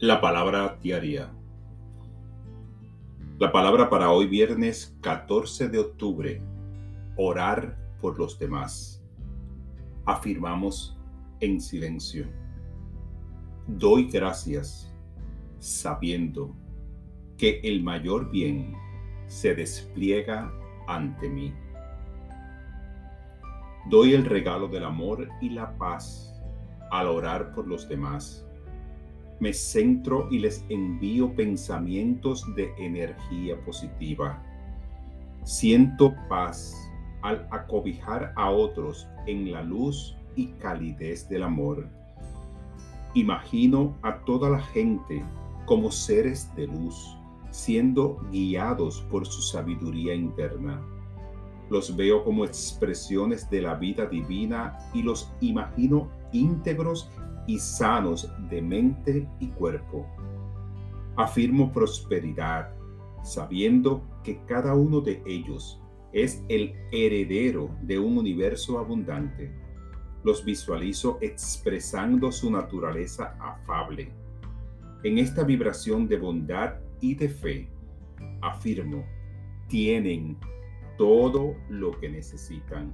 [0.00, 1.28] La palabra diaria.
[3.38, 6.40] La palabra para hoy viernes 14 de octubre.
[7.16, 9.02] Orar por los demás.
[10.06, 10.96] Afirmamos
[11.40, 12.26] en silencio.
[13.66, 14.88] Doy gracias
[15.58, 16.54] sabiendo
[17.36, 18.74] que el mayor bien
[19.26, 20.52] se despliega
[20.86, 21.52] ante mí.
[23.88, 26.34] Doy el regalo del amor y la paz
[26.90, 28.44] al orar por los demás
[29.40, 34.42] me centro y les envío pensamientos de energía positiva.
[35.44, 36.74] Siento paz
[37.22, 41.88] al acobijar a otros en la luz y calidez del amor.
[43.14, 45.22] Imagino a toda la gente
[45.66, 47.16] como seres de luz,
[47.50, 50.80] siendo guiados por su sabiduría interna.
[51.70, 57.10] Los veo como expresiones de la vida divina y los imagino íntegros
[57.46, 60.06] y sanos de mente y cuerpo.
[61.16, 62.70] Afirmo prosperidad,
[63.22, 65.80] sabiendo que cada uno de ellos
[66.12, 69.52] es el heredero de un universo abundante.
[70.24, 74.12] Los visualizo expresando su naturaleza afable.
[75.04, 77.68] En esta vibración de bondad y de fe,
[78.40, 79.04] afirmo,
[79.68, 80.36] tienen
[80.98, 82.92] todo lo que necesitan.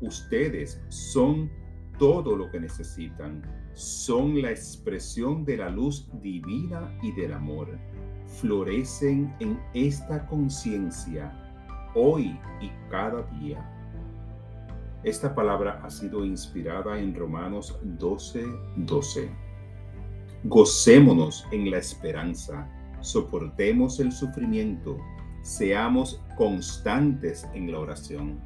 [0.00, 1.50] Ustedes son
[1.98, 3.42] todo lo que necesitan.
[3.72, 7.78] Son la expresión de la luz divina y del amor.
[8.26, 11.32] Florecen en esta conciencia
[11.94, 13.70] hoy y cada día.
[15.02, 19.30] Esta palabra ha sido inspirada en Romanos 12, 12.
[20.44, 22.68] Gocémonos en la esperanza,
[23.00, 24.98] soportemos el sufrimiento,
[25.44, 28.40] seamos constantes en la oración